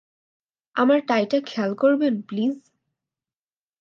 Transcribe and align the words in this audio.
আমার 0.75 0.99
টাইটা 1.07 1.37
খেয়াল 1.45 1.71
করবেন, 1.73 2.13
প্লিজ? 2.21 2.55